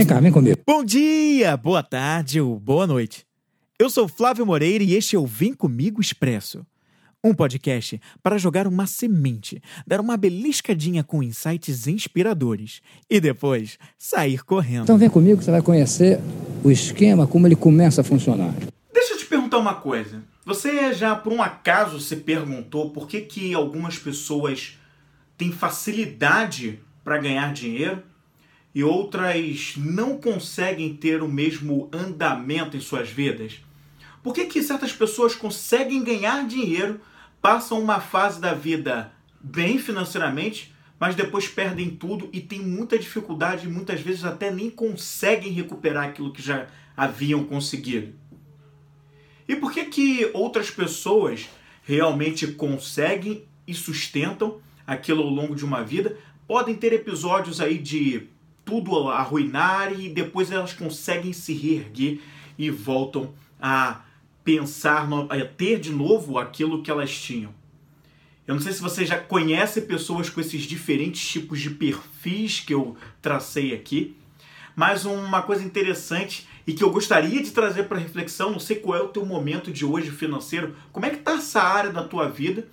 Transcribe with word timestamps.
Vem 0.00 0.06
cá, 0.06 0.18
vem 0.18 0.32
comigo. 0.32 0.58
Bom 0.66 0.82
dia, 0.82 1.54
boa 1.58 1.82
tarde 1.82 2.40
ou 2.40 2.58
boa 2.58 2.86
noite. 2.86 3.26
Eu 3.78 3.90
sou 3.90 4.08
Flávio 4.08 4.46
Moreira 4.46 4.82
e 4.82 4.94
este 4.94 5.14
é 5.14 5.18
o 5.18 5.26
Vem 5.26 5.52
Comigo 5.52 6.00
Expresso. 6.00 6.64
Um 7.22 7.34
podcast 7.34 8.00
para 8.22 8.38
jogar 8.38 8.66
uma 8.66 8.86
semente, 8.86 9.62
dar 9.86 10.00
uma 10.00 10.16
beliscadinha 10.16 11.04
com 11.04 11.22
insights 11.22 11.86
inspiradores 11.86 12.80
e 13.10 13.20
depois 13.20 13.76
sair 13.98 14.42
correndo. 14.42 14.84
Então 14.84 14.96
vem 14.96 15.10
comigo 15.10 15.36
que 15.36 15.44
você 15.44 15.50
vai 15.50 15.60
conhecer 15.60 16.18
o 16.64 16.70
esquema, 16.70 17.26
como 17.26 17.46
ele 17.46 17.54
começa 17.54 18.00
a 18.00 18.04
funcionar. 18.04 18.54
Deixa 18.94 19.12
eu 19.12 19.18
te 19.18 19.26
perguntar 19.26 19.58
uma 19.58 19.74
coisa. 19.74 20.22
Você 20.46 20.94
já 20.94 21.14
por 21.14 21.30
um 21.30 21.42
acaso 21.42 22.00
se 22.00 22.16
perguntou 22.16 22.88
por 22.88 23.06
que, 23.06 23.20
que 23.20 23.52
algumas 23.52 23.98
pessoas 23.98 24.78
têm 25.36 25.52
facilidade 25.52 26.80
para 27.04 27.18
ganhar 27.18 27.52
dinheiro 27.52 28.02
e 28.74 28.84
outras 28.84 29.74
não 29.76 30.18
conseguem 30.18 30.94
ter 30.94 31.22
o 31.22 31.28
mesmo 31.28 31.88
andamento 31.92 32.76
em 32.76 32.80
suas 32.80 33.08
vidas? 33.08 33.60
Por 34.22 34.34
que, 34.34 34.44
que 34.46 34.62
certas 34.62 34.92
pessoas 34.92 35.34
conseguem 35.34 36.04
ganhar 36.04 36.46
dinheiro, 36.46 37.00
passam 37.40 37.80
uma 37.80 38.00
fase 38.00 38.40
da 38.40 38.54
vida 38.54 39.12
bem 39.40 39.78
financeiramente, 39.78 40.74
mas 40.98 41.14
depois 41.14 41.48
perdem 41.48 41.90
tudo 41.90 42.28
e 42.32 42.40
têm 42.40 42.60
muita 42.60 42.98
dificuldade 42.98 43.66
e 43.66 43.70
muitas 43.70 44.00
vezes 44.02 44.24
até 44.24 44.50
nem 44.50 44.68
conseguem 44.68 45.50
recuperar 45.50 46.08
aquilo 46.08 46.32
que 46.32 46.42
já 46.42 46.66
haviam 46.94 47.44
conseguido? 47.44 48.12
E 49.48 49.56
por 49.56 49.72
que, 49.72 49.86
que 49.86 50.30
outras 50.34 50.70
pessoas 50.70 51.48
realmente 51.82 52.46
conseguem 52.48 53.44
e 53.66 53.74
sustentam 53.74 54.60
aquilo 54.86 55.22
ao 55.22 55.30
longo 55.30 55.56
de 55.56 55.64
uma 55.64 55.82
vida? 55.82 56.16
Podem 56.46 56.74
ter 56.74 56.92
episódios 56.92 57.60
aí 57.60 57.78
de 57.78 58.28
tudo 58.70 59.08
arruinar 59.08 59.92
e 59.98 60.08
depois 60.08 60.52
elas 60.52 60.72
conseguem 60.72 61.32
se 61.32 61.52
reerguer 61.52 62.20
e 62.56 62.70
voltam 62.70 63.34
a 63.60 64.02
pensar, 64.44 65.08
a 65.28 65.44
ter 65.44 65.80
de 65.80 65.90
novo 65.90 66.38
aquilo 66.38 66.80
que 66.80 66.90
elas 66.90 67.10
tinham. 67.10 67.52
Eu 68.46 68.54
não 68.54 68.62
sei 68.62 68.72
se 68.72 68.80
você 68.80 69.04
já 69.04 69.18
conhece 69.18 69.82
pessoas 69.82 70.30
com 70.30 70.40
esses 70.40 70.62
diferentes 70.62 71.28
tipos 71.28 71.60
de 71.60 71.70
perfis 71.70 72.60
que 72.60 72.72
eu 72.72 72.96
tracei 73.20 73.74
aqui, 73.74 74.16
mas 74.76 75.04
uma 75.04 75.42
coisa 75.42 75.64
interessante 75.64 76.48
e 76.66 76.72
que 76.72 76.84
eu 76.84 76.90
gostaria 76.90 77.42
de 77.42 77.50
trazer 77.50 77.84
para 77.84 77.98
reflexão, 77.98 78.52
não 78.52 78.60
sei 78.60 78.76
qual 78.76 78.96
é 78.96 79.02
o 79.02 79.08
teu 79.08 79.26
momento 79.26 79.72
de 79.72 79.84
hoje 79.84 80.10
financeiro, 80.10 80.76
como 80.92 81.06
é 81.06 81.10
que 81.10 81.16
está 81.16 81.32
essa 81.32 81.60
área 81.60 81.90
da 81.90 82.04
tua 82.04 82.28
vida, 82.28 82.68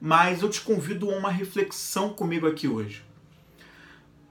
mas 0.00 0.42
eu 0.42 0.48
te 0.48 0.60
convido 0.60 1.10
a 1.10 1.16
uma 1.16 1.30
reflexão 1.30 2.10
comigo 2.10 2.46
aqui 2.46 2.68
hoje. 2.68 3.09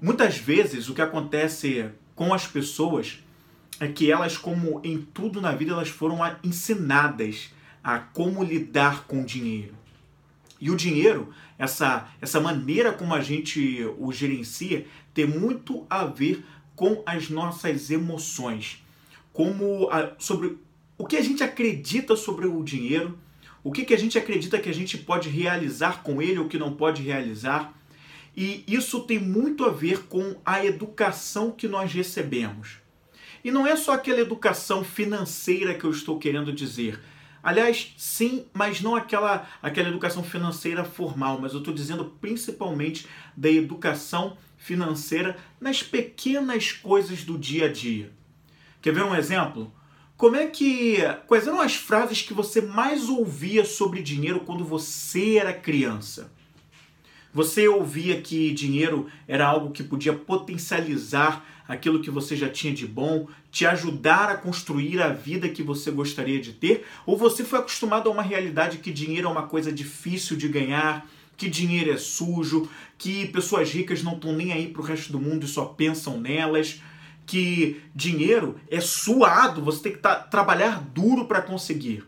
Muitas 0.01 0.37
vezes 0.37 0.87
o 0.87 0.93
que 0.93 1.01
acontece 1.01 1.89
com 2.15 2.33
as 2.33 2.47
pessoas 2.47 3.19
é 3.79 3.87
que 3.87 4.11
elas, 4.11 4.37
como 4.37 4.81
em 4.83 5.01
tudo 5.01 5.41
na 5.41 5.51
vida, 5.51 5.71
elas 5.71 5.89
foram 5.89 6.19
ensinadas 6.43 7.49
a 7.83 7.99
como 7.99 8.43
lidar 8.43 9.05
com 9.05 9.21
o 9.21 9.25
dinheiro. 9.25 9.75
E 10.59 10.69
o 10.69 10.75
dinheiro, 10.75 11.33
essa, 11.57 12.09
essa 12.21 12.39
maneira 12.39 12.91
como 12.91 13.13
a 13.13 13.21
gente 13.21 13.85
o 13.97 14.11
gerencia, 14.11 14.85
tem 15.13 15.25
muito 15.25 15.85
a 15.89 16.05
ver 16.05 16.45
com 16.75 17.01
as 17.05 17.29
nossas 17.29 17.89
emoções. 17.89 18.83
Como 19.31 19.89
a, 19.89 20.11
sobre 20.17 20.57
o 20.97 21.05
que 21.05 21.15
a 21.15 21.21
gente 21.21 21.43
acredita 21.43 22.15
sobre 22.15 22.47
o 22.47 22.63
dinheiro, 22.63 23.17
o 23.63 23.71
que, 23.71 23.85
que 23.85 23.93
a 23.93 23.97
gente 23.97 24.17
acredita 24.17 24.59
que 24.59 24.69
a 24.69 24.73
gente 24.73 24.97
pode 24.97 25.29
realizar 25.29 26.03
com 26.03 26.21
ele 26.21 26.39
ou 26.39 26.47
que 26.47 26.57
não 26.57 26.73
pode 26.73 27.01
realizar 27.01 27.73
e 28.35 28.63
isso 28.67 29.01
tem 29.01 29.19
muito 29.19 29.65
a 29.65 29.69
ver 29.69 30.03
com 30.07 30.35
a 30.45 30.65
educação 30.65 31.51
que 31.51 31.67
nós 31.67 31.91
recebemos. 31.93 32.77
E 33.43 33.51
não 33.51 33.65
é 33.65 33.75
só 33.75 33.93
aquela 33.93 34.19
educação 34.19 34.83
financeira 34.83 35.73
que 35.73 35.85
eu 35.85 35.91
estou 35.91 36.19
querendo 36.19 36.51
dizer. 36.51 36.99
Aliás, 37.41 37.93
sim, 37.97 38.45
mas 38.53 38.81
não 38.81 38.95
aquela, 38.95 39.47
aquela 39.61 39.87
educação 39.87 40.23
financeira 40.23 40.83
formal, 40.83 41.39
mas 41.39 41.53
eu 41.53 41.59
estou 41.59 41.73
dizendo 41.73 42.05
principalmente 42.19 43.07
da 43.35 43.49
educação 43.49 44.37
financeira 44.57 45.37
nas 45.59 45.81
pequenas 45.81 46.73
coisas 46.73 47.23
do 47.23 47.37
dia 47.37 47.65
a 47.65 47.71
dia. 47.71 48.11
Quer 48.81 48.93
ver 48.93 49.03
um 49.03 49.15
exemplo? 49.15 49.73
Como 50.17 50.35
é 50.35 50.47
que. 50.47 50.97
Quais 51.27 51.47
eram 51.47 51.61
as 51.61 51.75
frases 51.75 52.21
que 52.21 52.33
você 52.33 52.61
mais 52.61 53.07
ouvia 53.07 53.63
sobre 53.63 54.01
dinheiro 54.01 54.41
quando 54.41 54.65
você 54.65 55.37
era 55.37 55.53
criança? 55.53 56.31
Você 57.33 57.67
ouvia 57.67 58.19
que 58.21 58.51
dinheiro 58.51 59.07
era 59.27 59.47
algo 59.47 59.71
que 59.71 59.83
podia 59.83 60.13
potencializar 60.13 61.45
aquilo 61.67 62.01
que 62.01 62.09
você 62.09 62.35
já 62.35 62.49
tinha 62.49 62.73
de 62.73 62.87
bom, 62.87 63.27
te 63.51 63.67
ajudar 63.67 64.29
a 64.29 64.37
construir 64.37 64.99
a 64.99 65.09
vida 65.09 65.47
que 65.47 65.61
você 65.61 65.91
gostaria 65.91 66.41
de 66.41 66.53
ter? 66.53 66.87
Ou 67.05 67.15
você 67.15 67.43
foi 67.43 67.59
acostumado 67.59 68.09
a 68.09 68.11
uma 68.11 68.23
realidade 68.23 68.79
que 68.79 68.91
dinheiro 68.91 69.27
é 69.27 69.31
uma 69.31 69.43
coisa 69.43 69.71
difícil 69.71 70.35
de 70.35 70.47
ganhar, 70.47 71.07
que 71.37 71.47
dinheiro 71.47 71.91
é 71.91 71.97
sujo, 71.97 72.67
que 72.97 73.27
pessoas 73.27 73.71
ricas 73.71 74.01
não 74.01 74.15
estão 74.15 74.33
nem 74.33 74.51
aí 74.51 74.67
para 74.67 74.81
o 74.81 74.85
resto 74.85 75.11
do 75.11 75.19
mundo 75.19 75.45
e 75.45 75.47
só 75.47 75.65
pensam 75.65 76.19
nelas? 76.19 76.81
Que 77.27 77.79
dinheiro 77.93 78.59
é 78.71 78.81
suado, 78.81 79.61
você 79.61 79.83
tem 79.83 79.91
que 79.91 79.99
trabalhar 80.31 80.81
duro 80.81 81.25
para 81.25 81.43
conseguir. 81.43 82.03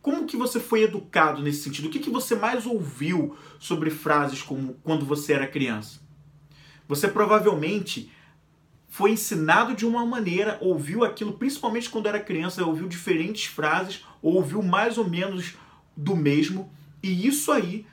Como 0.00 0.26
que 0.26 0.36
você 0.36 0.60
foi 0.60 0.82
educado 0.82 1.42
nesse 1.42 1.62
sentido? 1.62 1.86
O 1.86 1.90
que, 1.90 1.98
que 1.98 2.10
você 2.10 2.34
mais 2.34 2.66
ouviu 2.66 3.36
sobre 3.58 3.90
frases 3.90 4.42
como 4.42 4.74
quando 4.82 5.04
você 5.04 5.32
era 5.32 5.46
criança? 5.46 6.00
Você 6.86 7.08
provavelmente 7.08 8.10
foi 8.88 9.12
ensinado 9.12 9.74
de 9.74 9.84
uma 9.84 10.06
maneira, 10.06 10.56
ouviu 10.60 11.04
aquilo, 11.04 11.34
principalmente 11.34 11.90
quando 11.90 12.08
era 12.08 12.18
criança, 12.18 12.64
ouviu 12.64 12.88
diferentes 12.88 13.44
frases, 13.44 14.04
ouviu 14.22 14.62
mais 14.62 14.96
ou 14.96 15.08
menos 15.08 15.54
do 15.96 16.16
mesmo, 16.16 16.72
e 17.02 17.26
isso 17.26 17.52
aí 17.52 17.86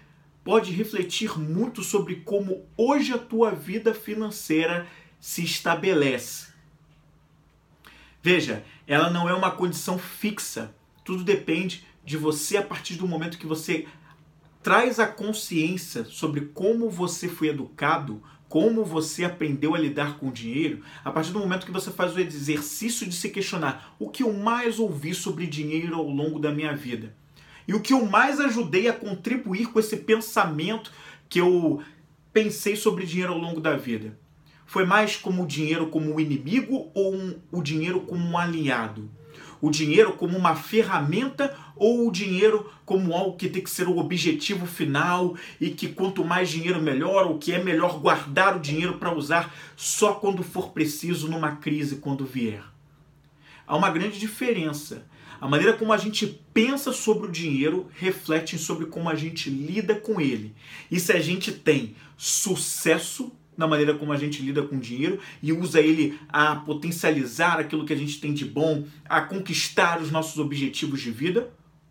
pode 0.43 0.72
refletir 0.72 1.37
muito 1.37 1.83
sobre 1.83 2.17
como 2.17 2.66
hoje 2.77 3.11
a 3.11 3.17
tua 3.17 3.51
vida 3.51 3.93
financeira 3.93 4.87
se 5.19 5.43
estabelece. 5.43 6.53
Veja, 8.22 8.63
ela 8.87 9.09
não 9.09 9.27
é 9.27 9.33
uma 9.33 9.51
condição 9.51 9.97
fixa, 9.97 10.73
tudo 11.03 11.23
depende 11.23 11.85
de 12.05 12.17
você 12.17 12.57
a 12.57 12.61
partir 12.61 12.95
do 12.95 13.07
momento 13.07 13.38
que 13.38 13.47
você 13.47 13.88
traz 14.61 14.99
a 14.99 15.07
consciência 15.07 16.05
sobre 16.05 16.41
como 16.41 16.89
você 16.89 17.27
foi 17.27 17.49
educado, 17.49 18.21
como 18.47 18.85
você 18.85 19.25
aprendeu 19.25 19.75
a 19.75 19.79
lidar 19.79 20.17
com 20.17 20.29
o 20.29 20.31
dinheiro, 20.31 20.81
a 21.03 21.11
partir 21.11 21.31
do 21.31 21.39
momento 21.39 21.66
que 21.66 21.71
você 21.71 21.91
faz 21.91 22.16
o 22.16 22.19
exercício 22.19 23.07
de 23.07 23.16
se 23.16 23.29
questionar 23.29 23.95
o 23.99 24.09
que 24.09 24.23
eu 24.23 24.31
mais 24.31 24.79
ouvi 24.79 25.13
sobre 25.13 25.47
dinheiro 25.47 25.95
ao 25.95 26.07
longo 26.07 26.39
da 26.39 26.51
minha 26.51 26.75
vida. 26.75 27.13
E 27.67 27.73
o 27.73 27.79
que 27.79 27.93
eu 27.93 28.05
mais 28.05 28.39
ajudei 28.39 28.87
a 28.87 28.93
contribuir 28.93 29.67
com 29.67 29.79
esse 29.79 29.97
pensamento 29.97 30.91
que 31.27 31.41
eu 31.41 31.81
pensei 32.31 32.75
sobre 32.75 33.05
dinheiro 33.05 33.33
ao 33.33 33.39
longo 33.39 33.59
da 33.59 33.75
vida. 33.75 34.17
Foi 34.66 34.85
mais 34.85 35.16
como 35.16 35.43
o 35.43 35.47
dinheiro 35.47 35.87
como 35.87 36.13
um 36.13 36.19
inimigo 36.19 36.91
ou 36.93 37.16
um, 37.16 37.35
o 37.51 37.61
dinheiro 37.61 38.01
como 38.01 38.23
um 38.23 38.37
aliado? 38.37 39.09
O 39.61 39.69
dinheiro 39.69 40.13
como 40.13 40.38
uma 40.38 40.55
ferramenta 40.55 41.55
ou 41.75 42.07
o 42.07 42.11
dinheiro 42.11 42.71
como 42.85 43.13
algo 43.13 43.38
que 43.38 43.49
tem 43.49 43.61
que 43.61 43.69
ser 43.69 43.88
o 43.88 43.97
objetivo 43.97 44.66
final 44.66 45.35
e 45.59 45.69
que 45.69 45.89
quanto 45.89 46.23
mais 46.23 46.49
dinheiro 46.49 46.81
melhor, 46.81 47.25
ou 47.25 47.38
que 47.38 47.51
é 47.51 47.63
melhor 47.63 47.99
guardar 47.99 48.55
o 48.55 48.59
dinheiro 48.59 48.97
para 48.97 49.13
usar 49.13 49.53
só 49.75 50.13
quando 50.13 50.43
for 50.43 50.69
preciso 50.69 51.27
numa 51.27 51.55
crise 51.57 51.97
quando 51.97 52.25
vier. 52.25 52.63
Há 53.67 53.75
uma 53.75 53.89
grande 53.89 54.19
diferença. 54.19 55.05
A 55.41 55.47
maneira 55.47 55.73
como 55.73 55.91
a 55.91 55.97
gente 55.97 56.27
pensa 56.53 56.93
sobre 56.93 57.27
o 57.27 57.31
dinheiro 57.31 57.87
reflete 57.93 58.57
sobre 58.57 58.85
como 58.85 59.09
a 59.09 59.16
gente 59.16 59.49
lida 59.49 59.95
com 59.95 60.22
ele. 60.22 60.55
E 60.89 60.99
se 60.99 61.11
a 61.11 61.19
gente 61.19 61.51
tem 61.51 61.95
sucesso 62.16 63.31
na 63.57 63.67
maneira 63.67 63.93
como 63.93 64.11
a 64.11 64.17
gente 64.17 64.41
lida 64.41 64.61
com 64.63 64.75
o 64.75 64.79
dinheiro 64.79 65.19
e 65.41 65.52
usa 65.52 65.79
ele 65.79 66.19
a 66.29 66.55
potencializar 66.55 67.59
aquilo 67.59 67.85
que 67.85 67.93
a 67.93 67.97
gente 67.97 68.19
tem 68.19 68.34
de 68.34 68.46
bom, 68.46 68.85
a 69.07 69.22
conquistar 69.22 70.02
os 70.02 70.11
nossos 70.11 70.37
objetivos 70.40 71.02
de 71.02 71.11
vida, 71.11 71.49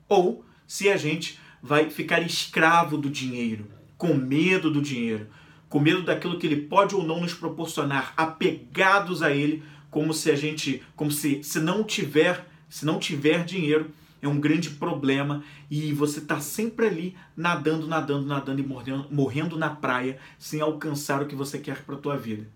ou 0.08 0.44
se 0.66 0.88
a 0.88 0.96
gente 0.96 1.38
vai 1.62 1.88
ficar 1.88 2.20
escravo 2.20 2.98
do 2.98 3.08
dinheiro, 3.08 3.66
com 3.96 4.14
medo 4.14 4.70
do 4.70 4.82
dinheiro, 4.82 5.28
com 5.68 5.80
medo 5.80 6.02
daquilo 6.02 6.38
que 6.38 6.46
ele 6.46 6.62
pode 6.62 6.94
ou 6.94 7.02
não 7.02 7.20
nos 7.20 7.34
proporcionar, 7.34 8.12
apegados 8.16 9.22
a 9.22 9.30
ele, 9.30 9.62
como 9.90 10.12
se 10.12 10.30
a 10.30 10.36
gente, 10.36 10.82
como 10.94 11.10
se 11.10 11.42
se 11.42 11.60
não 11.60 11.82
tiver, 11.82 12.46
se 12.68 12.84
não 12.84 12.98
tiver 12.98 13.44
dinheiro, 13.44 13.90
é 14.26 14.28
um 14.28 14.40
grande 14.40 14.70
problema 14.70 15.44
e 15.70 15.92
você 15.92 16.18
está 16.18 16.40
sempre 16.40 16.86
ali 16.86 17.16
nadando, 17.36 17.86
nadando, 17.86 18.26
nadando 18.26 18.60
e 18.60 18.66
morrendo, 18.66 19.06
morrendo 19.10 19.58
na 19.58 19.70
praia 19.70 20.18
sem 20.38 20.60
alcançar 20.60 21.22
o 21.22 21.26
que 21.26 21.34
você 21.34 21.58
quer 21.58 21.82
para 21.84 21.94
a 21.94 21.98
tua 21.98 22.16
vida. 22.16 22.48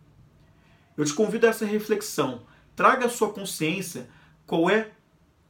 Eu 0.96 1.04
te 1.04 1.12
convido 1.12 1.46
a 1.46 1.50
essa 1.50 1.66
reflexão. 1.66 2.42
Traga 2.74 3.06
a 3.06 3.10
sua 3.10 3.32
consciência 3.32 4.08
qual 4.46 4.70
é 4.70 4.90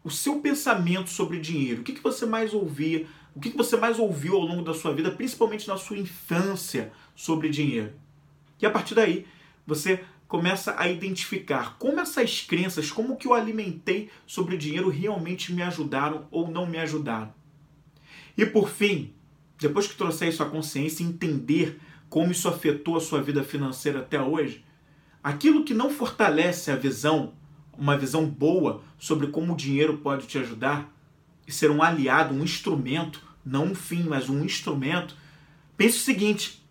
o 0.03 0.11
seu 0.11 0.41
pensamento 0.41 1.11
sobre 1.11 1.38
dinheiro. 1.38 1.81
O 1.81 1.85
que, 1.85 1.93
que 1.93 2.03
você 2.03 2.26
mais 2.26 2.53
ouvia? 2.53 3.06
O 3.35 3.41
que, 3.41 3.50
que 3.50 3.56
você 3.56 3.76
mais 3.76 3.99
ouviu 3.99 4.35
ao 4.35 4.43
longo 4.43 4.62
da 4.62 4.75
sua 4.75 4.93
vida, 4.93 5.11
principalmente 5.11 5.69
na 5.69 5.76
sua 5.76 5.99
infância, 5.99 6.93
sobre 7.14 7.49
dinheiro? 7.49 7.93
E 8.61 8.67
a 8.67 8.71
partir 8.71 8.94
daí, 8.94 9.26
você 9.67 10.03
começa 10.28 10.78
a 10.78 10.86
identificar 10.88 11.76
como 11.78 11.98
essas 11.98 12.42
crenças, 12.42 12.92
como 12.92 13.16
que 13.16 13.26
eu 13.26 13.32
alimentei 13.32 14.10
sobre 14.26 14.54
o 14.54 14.58
dinheiro 14.58 14.90
realmente 14.90 15.52
me 15.52 15.62
ajudaram 15.62 16.28
ou 16.30 16.48
não 16.48 16.66
me 16.66 16.78
ajudaram. 16.78 17.32
E 18.36 18.44
por 18.44 18.69
fim, 18.69 19.14
depois 19.58 19.86
que 19.86 19.96
trouxer 19.96 20.28
isso 20.28 20.42
à 20.42 20.46
consciência 20.46 21.02
entender 21.02 21.80
como 22.10 22.30
isso 22.30 22.46
afetou 22.46 22.96
a 22.96 23.00
sua 23.00 23.22
vida 23.22 23.42
financeira 23.42 24.00
até 24.00 24.20
hoje, 24.20 24.64
aquilo 25.25 25.64
que 25.64 25.75
não 25.75 25.90
fortalece 25.90 26.70
a 26.70 26.76
visão, 26.76 27.32
uma 27.76 27.96
visão 27.96 28.26
boa 28.26 28.82
sobre 28.98 29.28
como 29.28 29.54
o 29.54 29.56
dinheiro 29.56 29.98
pode 29.98 30.26
te 30.26 30.38
ajudar 30.38 30.94
e 31.46 31.52
ser 31.52 31.70
um 31.70 31.82
aliado, 31.82 32.34
um 32.34 32.44
instrumento, 32.44 33.22
não 33.44 33.66
um 33.66 33.75
fim, 33.75 34.02
mas 34.02 34.28
um 34.28 34.44
instrumento, 34.44 35.16
pense 35.76 35.96
o 35.96 36.00
seguinte: 36.00 36.62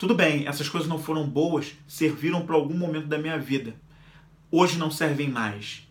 tudo 0.00 0.14
bem, 0.14 0.48
essas 0.48 0.66
coisas 0.66 0.88
não 0.88 0.98
foram 0.98 1.28
boas, 1.28 1.74
serviram 1.86 2.46
para 2.46 2.56
algum 2.56 2.74
momento 2.74 3.06
da 3.06 3.18
minha 3.18 3.38
vida. 3.38 3.74
Hoje 4.50 4.78
não 4.78 4.90
servem 4.90 5.28
mais. 5.28 5.86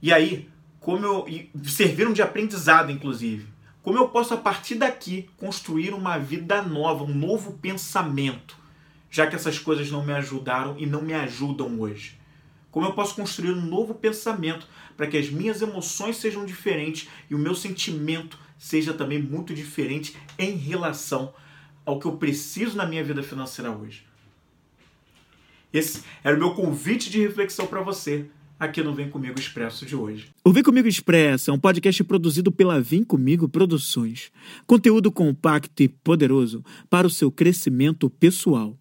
E 0.00 0.10
aí, 0.10 0.48
como 0.80 1.04
eu 1.04 1.26
serviram 1.66 2.14
de 2.14 2.22
aprendizado 2.22 2.90
inclusive. 2.90 3.46
Como 3.82 3.98
eu 3.98 4.08
posso 4.08 4.32
a 4.32 4.38
partir 4.38 4.76
daqui 4.76 5.28
construir 5.36 5.92
uma 5.92 6.16
vida 6.16 6.62
nova, 6.62 7.04
um 7.04 7.14
novo 7.14 7.52
pensamento, 7.58 8.56
já 9.10 9.26
que 9.26 9.36
essas 9.36 9.58
coisas 9.58 9.90
não 9.90 10.02
me 10.02 10.14
ajudaram 10.14 10.74
e 10.78 10.86
não 10.86 11.02
me 11.02 11.12
ajudam 11.12 11.78
hoje? 11.78 12.18
Como 12.70 12.86
eu 12.86 12.94
posso 12.94 13.14
construir 13.14 13.52
um 13.52 13.60
novo 13.60 13.92
pensamento 13.92 14.66
para 14.96 15.06
que 15.06 15.18
as 15.18 15.28
minhas 15.28 15.60
emoções 15.60 16.16
sejam 16.16 16.46
diferentes 16.46 17.06
e 17.28 17.34
o 17.34 17.38
meu 17.38 17.54
sentimento 17.54 18.38
seja 18.56 18.94
também 18.94 19.20
muito 19.20 19.52
diferente 19.52 20.16
em 20.38 20.56
relação 20.56 21.34
ao 21.84 21.98
que 21.98 22.06
eu 22.06 22.16
preciso 22.16 22.76
na 22.76 22.86
minha 22.86 23.02
vida 23.02 23.22
financeira 23.22 23.70
hoje. 23.70 24.04
Esse 25.72 26.02
era 26.22 26.36
o 26.36 26.38
meu 26.38 26.54
convite 26.54 27.10
de 27.10 27.20
reflexão 27.20 27.66
para 27.66 27.80
você 27.80 28.26
aqui 28.60 28.82
no 28.82 28.94
Vem 28.94 29.10
Comigo 29.10 29.38
Expresso 29.40 29.84
de 29.84 29.96
hoje. 29.96 30.28
O 30.44 30.52
Vem 30.52 30.62
Comigo 30.62 30.86
Expresso 30.86 31.50
é 31.50 31.54
um 31.54 31.58
podcast 31.58 32.04
produzido 32.04 32.52
pela 32.52 32.80
Vem 32.80 33.02
Comigo 33.02 33.48
Produções. 33.48 34.30
Conteúdo 34.66 35.10
compacto 35.10 35.82
e 35.82 35.88
poderoso 35.88 36.62
para 36.88 37.06
o 37.06 37.10
seu 37.10 37.32
crescimento 37.32 38.08
pessoal. 38.08 38.76